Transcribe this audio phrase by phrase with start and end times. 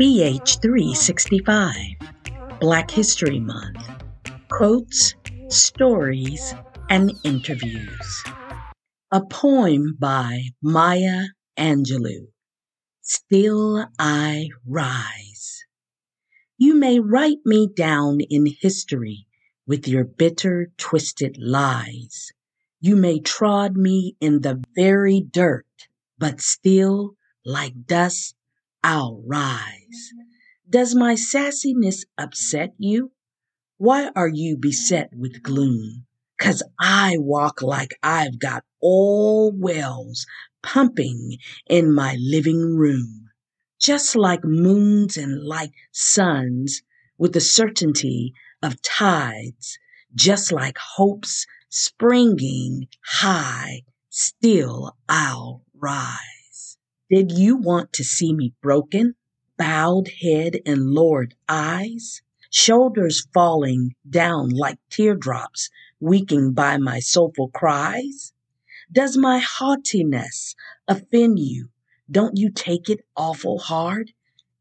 [0.00, 3.84] BH365, Black History Month.
[4.48, 5.16] Quotes,
[5.48, 6.54] stories,
[6.88, 8.22] and interviews.
[9.10, 11.24] A poem by Maya
[11.58, 12.28] Angelou.
[13.02, 15.64] Still I rise.
[16.58, 19.26] You may write me down in history
[19.66, 22.30] with your bitter, twisted lies.
[22.80, 25.66] You may trod me in the very dirt,
[26.18, 28.36] but still, like dust,
[28.82, 30.12] I'll rise.
[30.68, 33.12] Does my sassiness upset you?
[33.76, 36.06] Why are you beset with gloom?
[36.40, 40.26] Cause I walk like I've got all wells
[40.62, 41.38] pumping
[41.68, 43.30] in my living room.
[43.80, 46.82] Just like moons and like suns
[47.16, 49.78] with the certainty of tides,
[50.14, 56.27] just like hopes springing high, still I'll rise.
[57.10, 59.14] Did you want to see me broken,
[59.56, 68.34] bowed head and lowered eyes, shoulders falling down like teardrops, weakened by my soulful cries?
[68.92, 70.54] Does my haughtiness
[70.86, 71.70] offend you?
[72.10, 74.12] Don't you take it awful hard?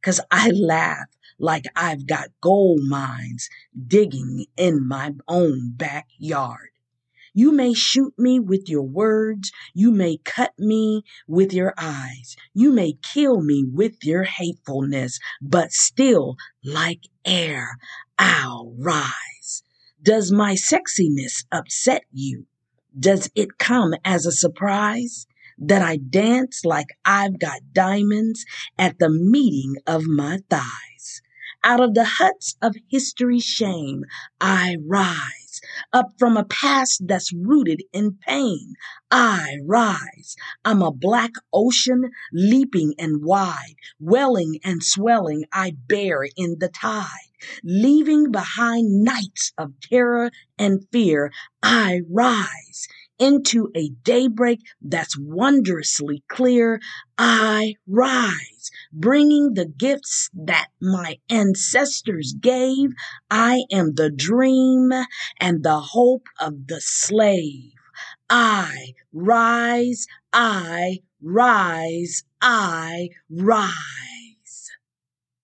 [0.02, 3.50] Cause I laugh like I've got gold mines
[3.88, 6.70] digging in my own backyard.
[7.38, 9.52] You may shoot me with your words.
[9.76, 12.36] You may cut me with your eyes.
[12.56, 17.78] You may kill me with your hatefulness, but still, like air,
[18.18, 19.62] I'll rise.
[20.02, 22.48] Does my sexiness upset you?
[23.00, 25.28] Does it come as a surprise
[25.60, 28.46] that I dance like I've got diamonds
[28.80, 31.22] at the meeting of my thighs?
[31.64, 34.06] Out of the huts of history's shame,
[34.42, 35.47] I rise
[35.94, 38.74] up from a past that's rooted in pain.
[39.12, 40.36] I rise.
[40.66, 45.46] I'm a black ocean leaping and wide, welling and swelling.
[45.52, 47.08] I bear in the tide.
[47.64, 52.88] Leaving behind nights of terror and fear, I rise
[53.20, 56.80] into a daybreak that's wondrously clear.
[57.18, 62.90] I rise, bringing the gifts that my ancestors gave.
[63.30, 64.92] I am the dream
[65.40, 67.74] and the hope of the slave.
[68.30, 74.07] I rise, I rise, I rise.